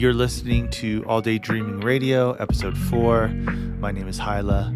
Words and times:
You're 0.00 0.14
listening 0.14 0.70
to 0.70 1.04
All 1.06 1.20
Day 1.20 1.36
Dreaming 1.36 1.80
Radio, 1.80 2.32
episode 2.32 2.78
four. 2.78 3.28
My 3.28 3.92
name 3.92 4.08
is 4.08 4.16
Hyla. 4.16 4.74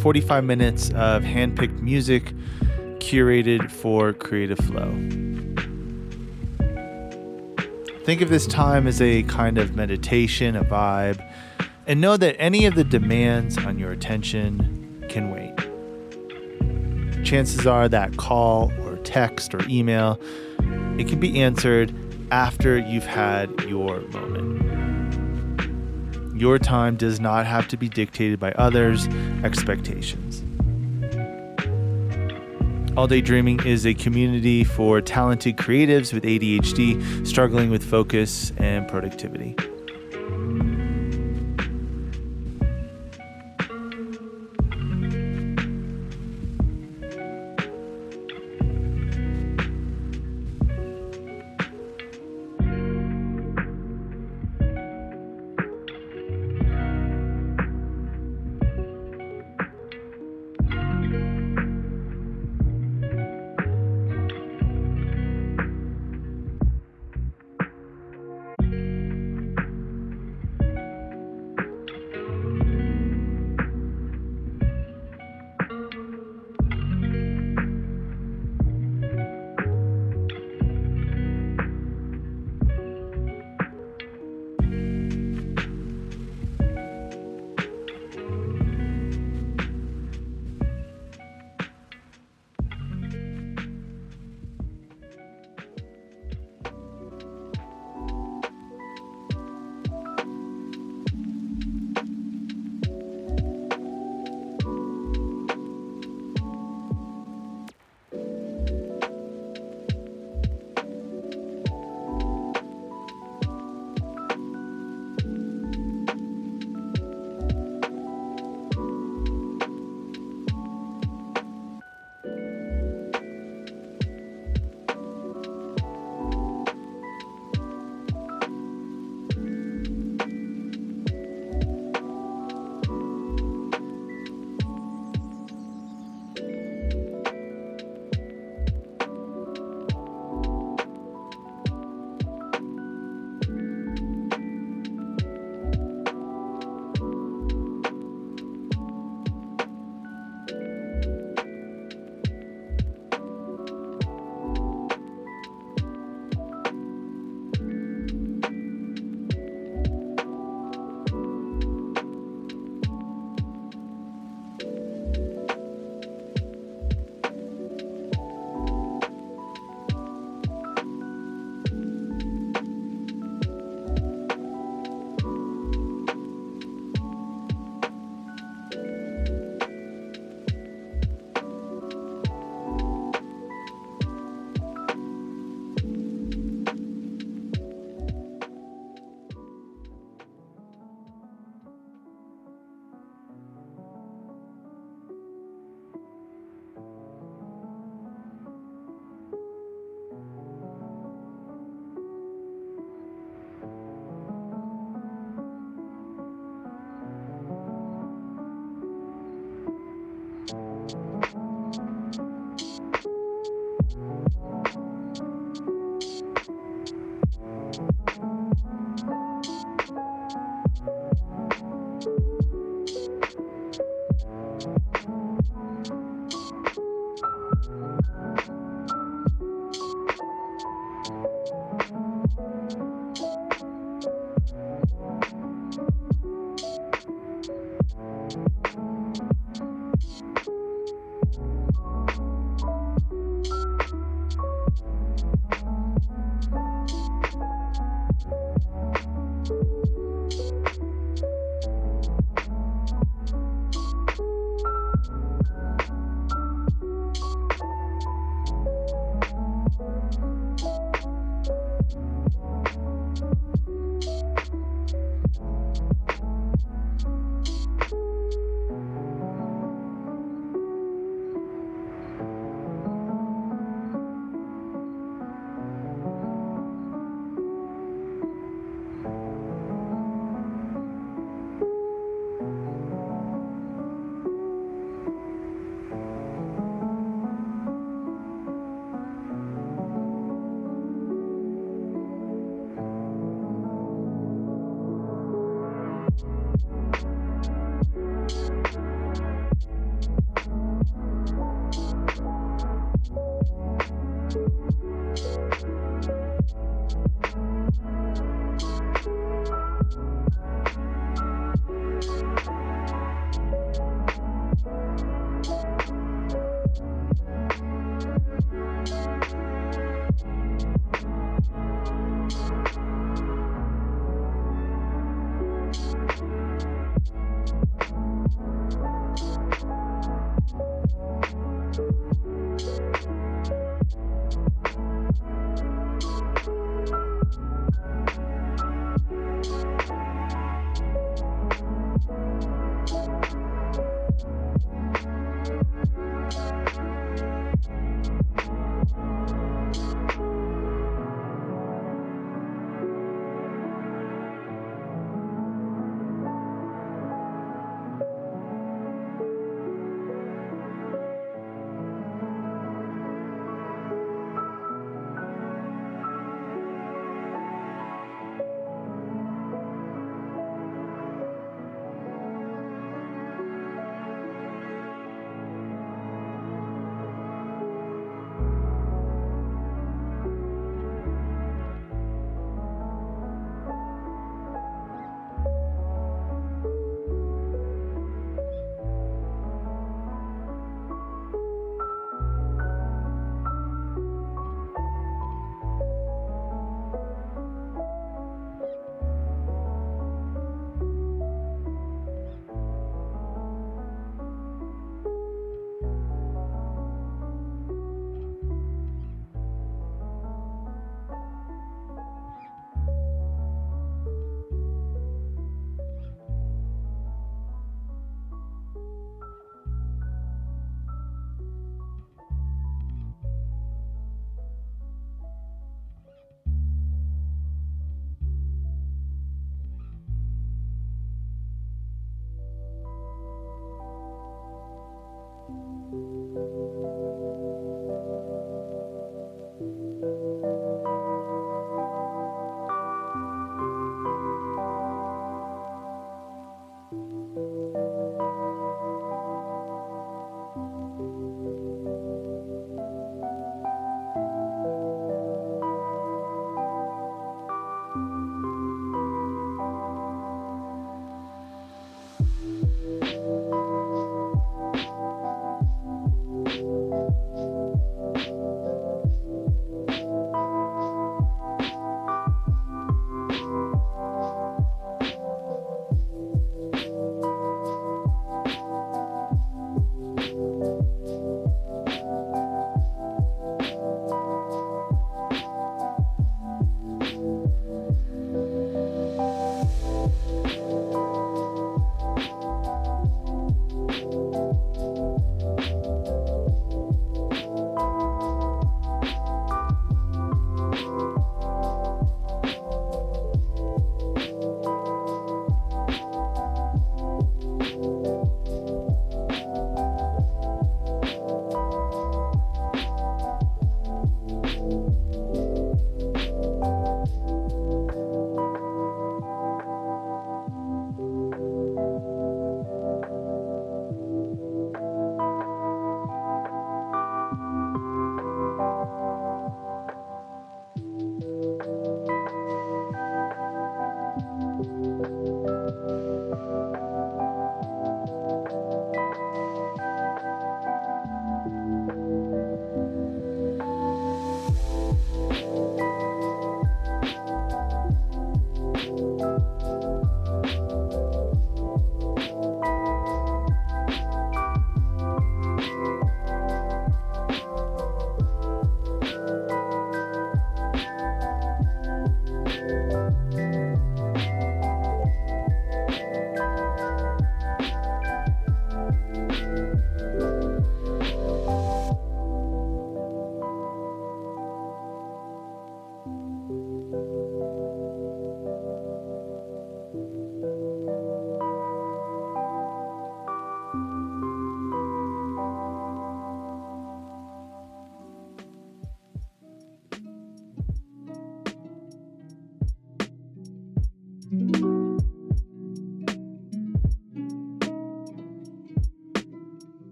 45 0.00 0.42
minutes 0.42 0.88
of 0.88 1.22
handpicked 1.22 1.80
music 1.80 2.34
curated 2.98 3.70
for 3.70 4.12
creative 4.12 4.58
flow. 4.58 4.90
Think 8.04 8.20
of 8.20 8.30
this 8.30 8.48
time 8.48 8.88
as 8.88 9.00
a 9.00 9.22
kind 9.22 9.58
of 9.58 9.76
meditation, 9.76 10.56
a 10.56 10.64
vibe, 10.64 11.24
and 11.86 12.00
know 12.00 12.16
that 12.16 12.34
any 12.40 12.66
of 12.66 12.74
the 12.74 12.82
demands 12.82 13.58
on 13.58 13.78
your 13.78 13.92
attention 13.92 15.06
can 15.08 15.30
wait. 15.30 15.54
Chances 17.24 17.64
are 17.64 17.88
that 17.88 18.16
call 18.16 18.72
or 18.80 18.96
text 19.04 19.54
or 19.54 19.60
email, 19.68 20.20
it 20.98 21.06
can 21.06 21.20
be 21.20 21.40
answered 21.40 21.94
after 22.30 22.78
you've 22.78 23.06
had 23.06 23.50
your 23.62 24.00
moment. 24.08 24.60
Your 26.34 26.58
time 26.58 26.96
does 26.96 27.20
not 27.20 27.46
have 27.46 27.68
to 27.68 27.76
be 27.76 27.88
dictated 27.88 28.40
by 28.40 28.52
others' 28.52 29.06
expectations. 29.44 30.42
All 32.96 33.06
Day 33.06 33.20
Dreaming 33.20 33.64
is 33.66 33.86
a 33.86 33.94
community 33.94 34.64
for 34.64 35.00
talented 35.00 35.56
creatives 35.56 36.12
with 36.12 36.24
ADHD 36.24 37.26
struggling 37.26 37.70
with 37.70 37.84
focus 37.84 38.52
and 38.56 38.88
productivity. 38.88 39.54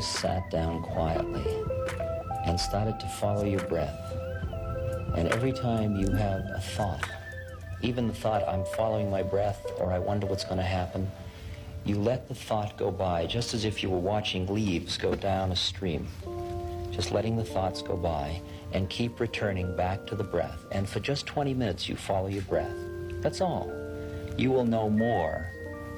Just 0.00 0.20
sat 0.20 0.50
down 0.50 0.80
quietly 0.80 1.44
and 2.46 2.58
started 2.58 2.98
to 2.98 3.06
follow 3.06 3.44
your 3.44 3.60
breath. 3.66 4.14
And 5.14 5.28
every 5.28 5.52
time 5.52 5.94
you 5.94 6.10
have 6.12 6.40
a 6.54 6.60
thought, 6.74 7.06
even 7.82 8.08
the 8.08 8.14
thought, 8.14 8.42
I'm 8.48 8.64
following 8.76 9.10
my 9.10 9.22
breath, 9.22 9.60
or 9.76 9.92
I 9.92 9.98
wonder 9.98 10.26
what's 10.26 10.44
going 10.44 10.56
to 10.56 10.62
happen, 10.62 11.06
you 11.84 11.98
let 11.98 12.28
the 12.28 12.34
thought 12.34 12.78
go 12.78 12.90
by, 12.90 13.26
just 13.26 13.52
as 13.52 13.66
if 13.66 13.82
you 13.82 13.90
were 13.90 13.98
watching 13.98 14.46
leaves 14.46 14.96
go 14.96 15.14
down 15.14 15.52
a 15.52 15.56
stream. 15.56 16.08
Just 16.90 17.12
letting 17.12 17.36
the 17.36 17.44
thoughts 17.44 17.82
go 17.82 17.94
by 17.94 18.40
and 18.72 18.88
keep 18.88 19.20
returning 19.20 19.76
back 19.76 20.06
to 20.06 20.14
the 20.14 20.24
breath. 20.24 20.64
And 20.72 20.88
for 20.88 21.00
just 21.00 21.26
20 21.26 21.52
minutes, 21.52 21.90
you 21.90 21.94
follow 21.94 22.28
your 22.28 22.44
breath. 22.44 22.76
That's 23.20 23.42
all. 23.42 23.70
You 24.38 24.50
will 24.50 24.64
know 24.64 24.88
more 24.88 25.46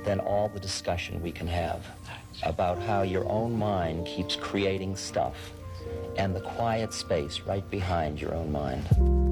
than 0.05 0.19
all 0.19 0.49
the 0.49 0.59
discussion 0.59 1.23
we 1.23 1.31
can 1.31 1.47
have 1.47 1.87
about 2.43 2.79
how 2.81 3.03
your 3.03 3.29
own 3.29 3.59
mind 3.59 4.07
keeps 4.07 4.37
creating 4.37 4.97
stuff 4.97 5.53
and 6.17 6.35
the 6.35 6.41
quiet 6.41 6.93
space 6.93 7.41
right 7.41 7.69
behind 7.71 8.21
your 8.21 8.35
own 8.35 8.53
mind. 8.53 9.32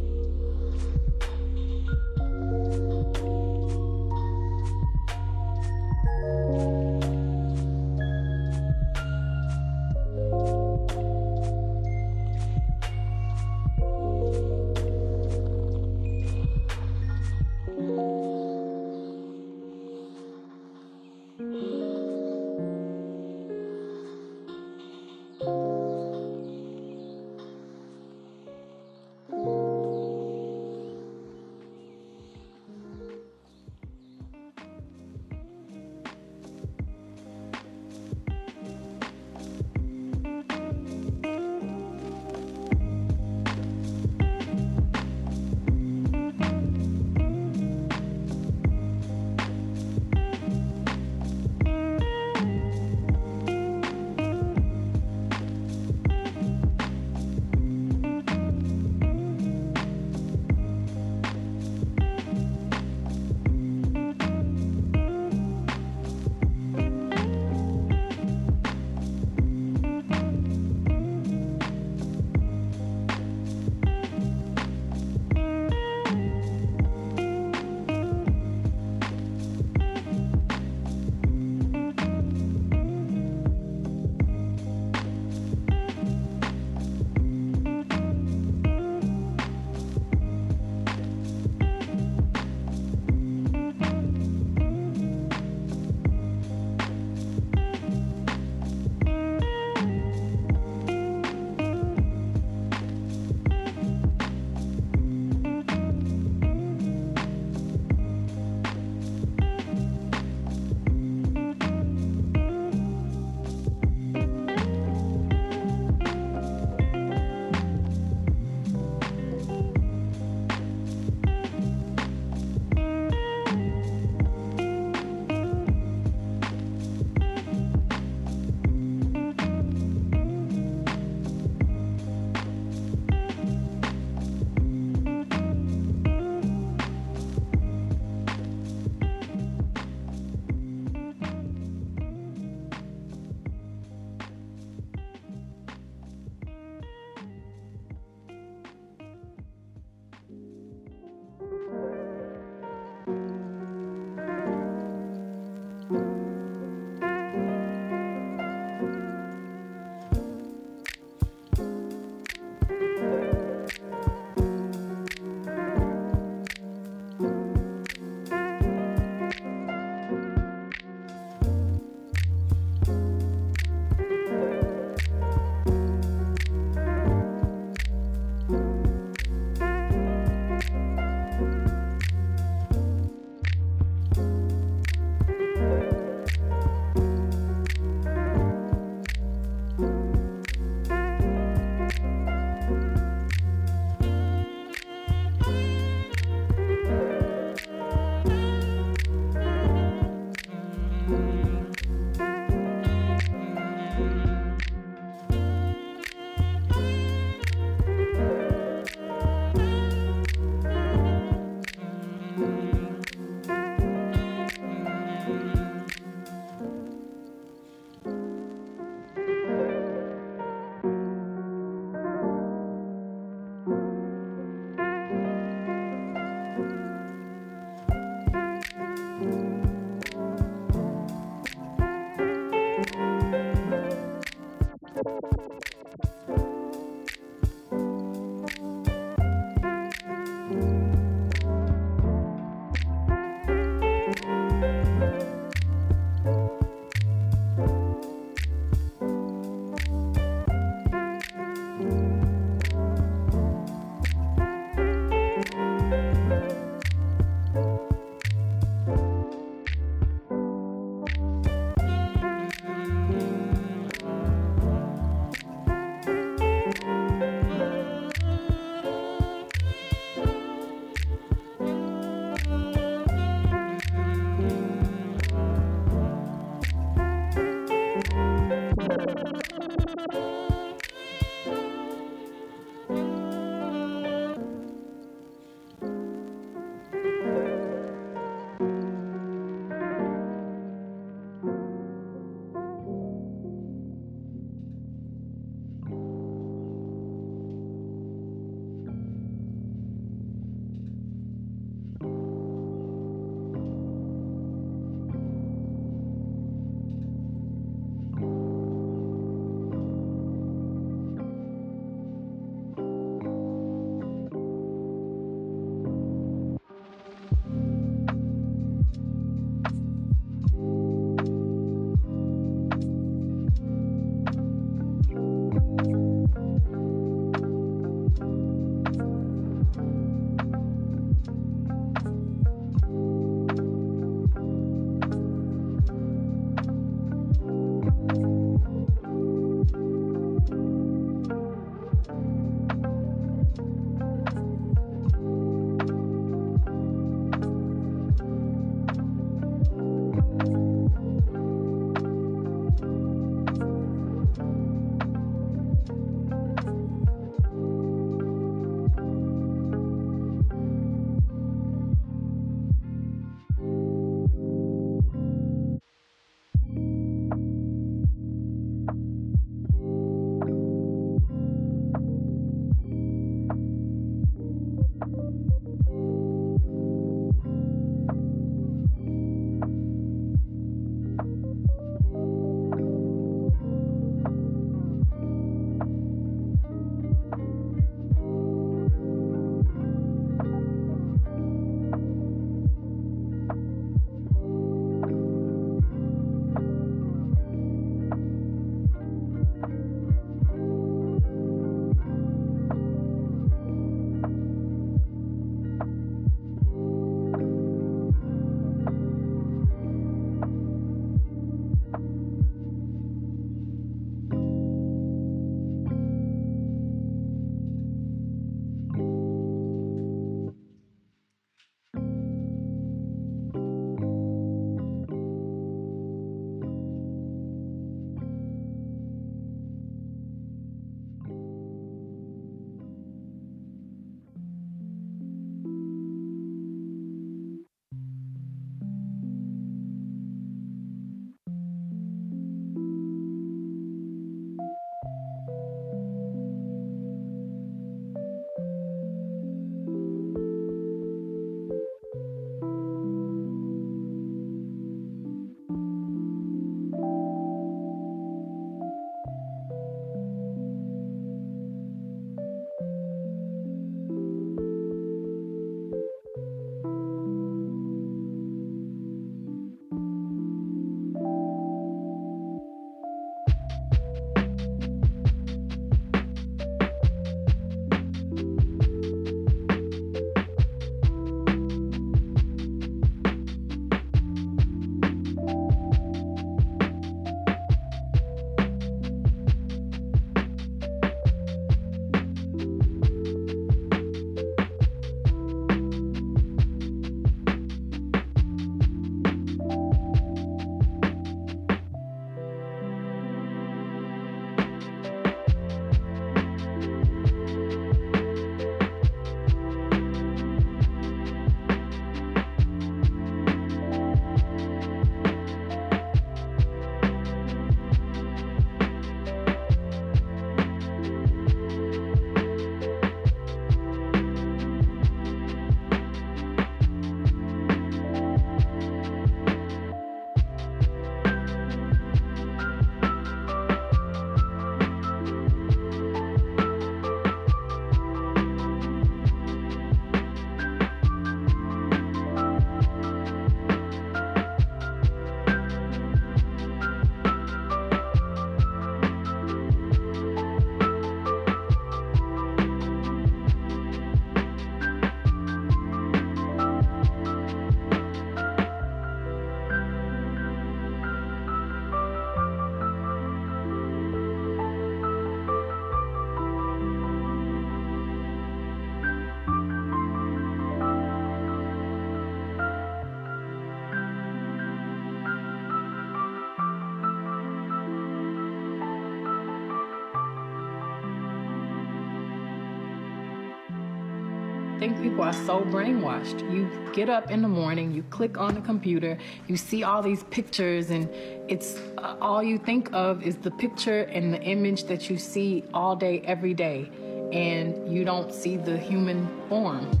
People 585.02 585.22
are 585.22 585.32
so 585.32 585.62
brainwashed. 585.62 586.40
You 586.52 586.70
get 586.92 587.08
up 587.08 587.30
in 587.30 587.42
the 587.42 587.48
morning, 587.48 587.92
you 587.92 588.04
click 588.04 588.38
on 588.38 588.54
the 588.54 588.60
computer, 588.60 589.18
you 589.48 589.56
see 589.56 589.82
all 589.82 590.00
these 590.00 590.22
pictures, 590.24 590.90
and 590.90 591.08
it's 591.48 591.80
uh, 591.98 592.16
all 592.20 592.42
you 592.42 592.56
think 592.56 592.88
of 592.92 593.22
is 593.24 593.36
the 593.36 593.50
picture 593.50 594.02
and 594.02 594.32
the 594.32 594.40
image 594.42 594.84
that 594.84 595.10
you 595.10 595.18
see 595.18 595.64
all 595.74 595.96
day, 595.96 596.20
every 596.24 596.54
day, 596.54 596.88
and 597.32 597.92
you 597.92 598.04
don't 598.04 598.32
see 598.32 598.56
the 598.56 598.78
human 598.78 599.28
form. 599.48 600.00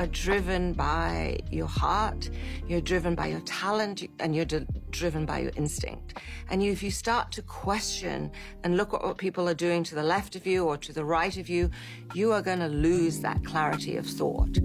Are 0.00 0.06
driven 0.06 0.72
by 0.72 1.38
your 1.50 1.66
heart, 1.66 2.30
you're 2.66 2.80
driven 2.80 3.14
by 3.14 3.26
your 3.26 3.40
talent, 3.40 4.02
and 4.18 4.34
you're 4.34 4.46
d- 4.46 4.66
driven 4.90 5.26
by 5.26 5.40
your 5.40 5.52
instinct. 5.56 6.16
And 6.48 6.62
you, 6.62 6.72
if 6.72 6.82
you 6.82 6.90
start 6.90 7.30
to 7.32 7.42
question 7.42 8.32
and 8.64 8.78
look 8.78 8.94
at 8.94 9.02
what 9.02 9.18
people 9.18 9.46
are 9.46 9.54
doing 9.54 9.84
to 9.84 9.94
the 9.94 10.02
left 10.02 10.36
of 10.36 10.46
you 10.46 10.64
or 10.64 10.78
to 10.78 10.94
the 10.94 11.04
right 11.04 11.36
of 11.36 11.50
you, 11.50 11.70
you 12.14 12.32
are 12.32 12.40
going 12.40 12.60
to 12.60 12.68
lose 12.68 13.20
that 13.20 13.44
clarity 13.44 13.98
of 13.98 14.06
thought. 14.06 14.56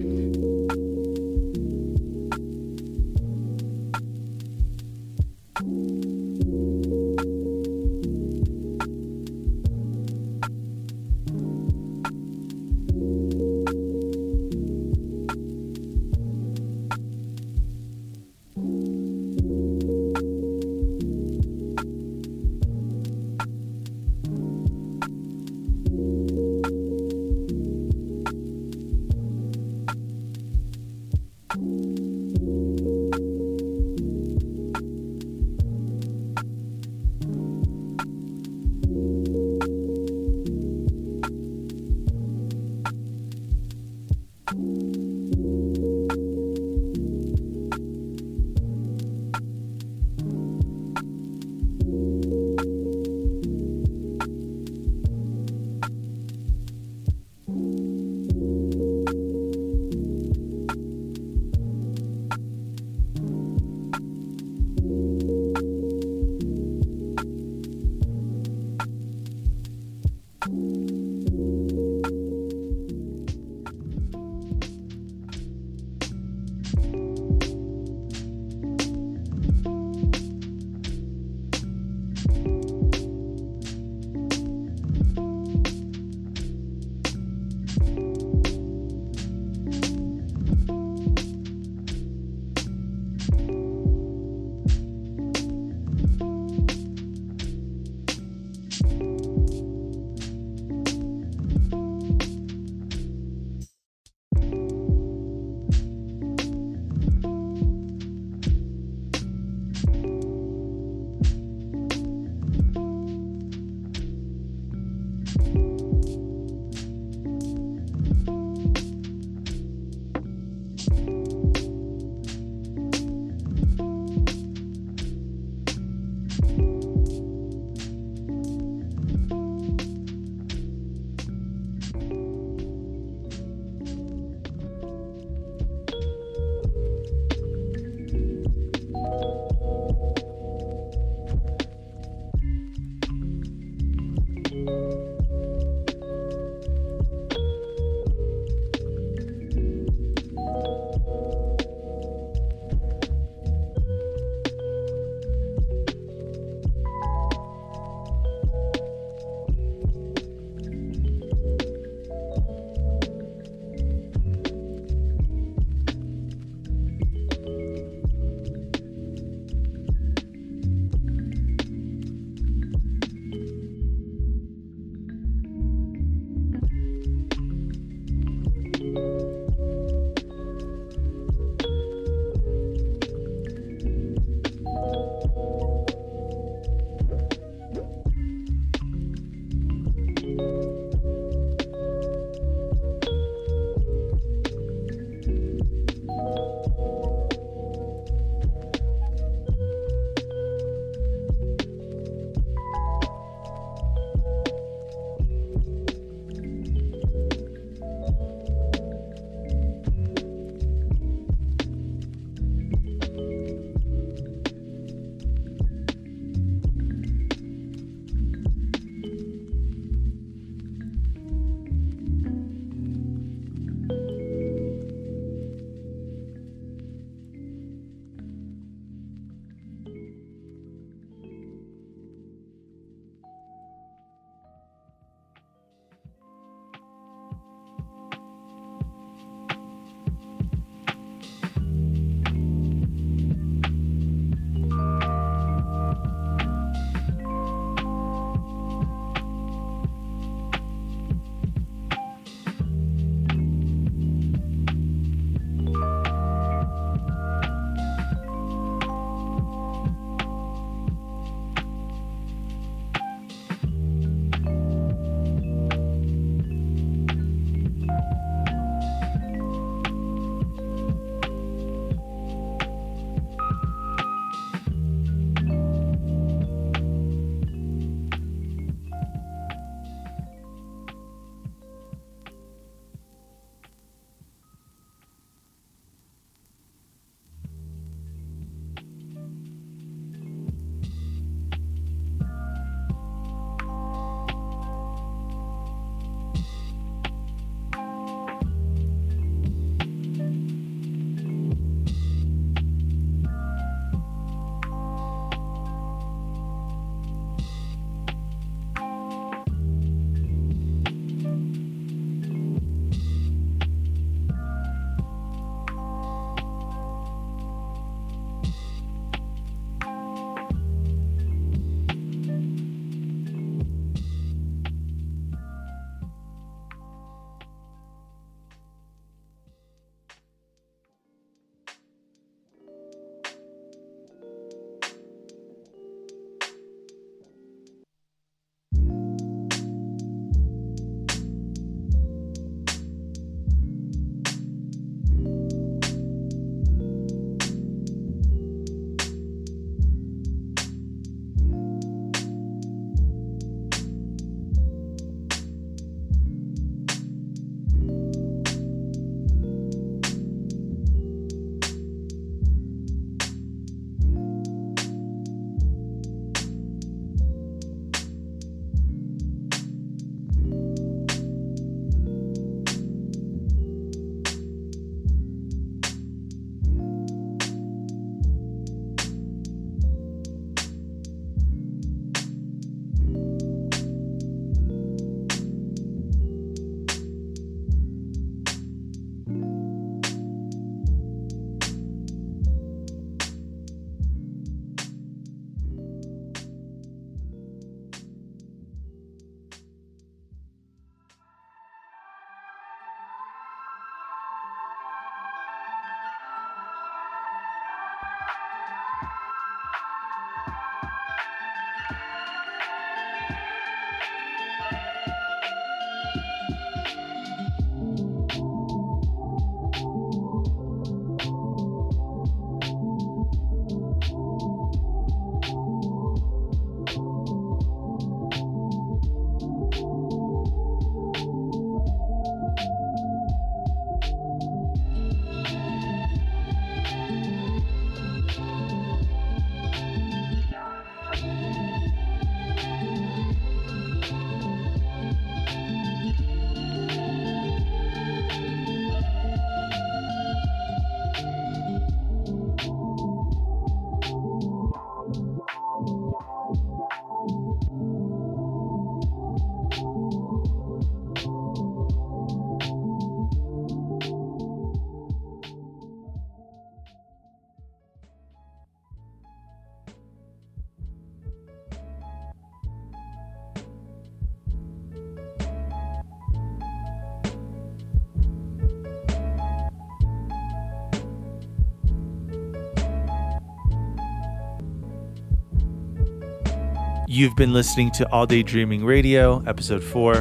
You've 487.16 487.38
been 487.38 487.53
listening 487.53 487.91
to 487.91 488.11
All 488.11 488.26
Day 488.26 488.43
Dreaming 488.43 488.84
Radio, 488.84 489.41
episode 489.47 489.82
4. 489.82 490.16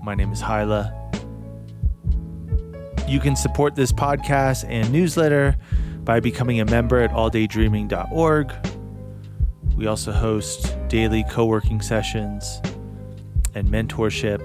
My 0.00 0.14
name 0.14 0.30
is 0.30 0.40
Hyla. 0.40 0.94
You 3.08 3.18
can 3.18 3.34
support 3.34 3.74
this 3.74 3.90
podcast 3.90 4.64
and 4.68 4.92
newsletter 4.92 5.56
by 6.04 6.20
becoming 6.20 6.60
a 6.60 6.64
member 6.66 7.00
at 7.00 7.10
alldaydreaming.org. 7.10 8.52
We 9.74 9.88
also 9.88 10.12
host 10.12 10.76
daily 10.86 11.24
co 11.28 11.46
working 11.46 11.80
sessions 11.80 12.60
and 13.56 13.66
mentorship. 13.66 14.40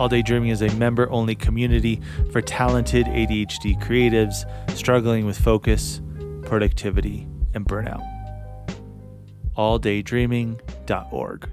All 0.00 0.08
Day 0.08 0.22
Dreaming 0.22 0.48
is 0.48 0.62
a 0.62 0.74
member 0.74 1.08
only 1.12 1.36
community 1.36 2.00
for 2.32 2.42
talented 2.42 3.06
ADHD 3.06 3.80
creatives 3.80 4.44
struggling 4.76 5.26
with 5.26 5.38
focus, 5.38 6.02
productivity, 6.42 7.28
and 7.54 7.64
burnout. 7.64 8.13
alldaydreaming.org. 9.56 11.50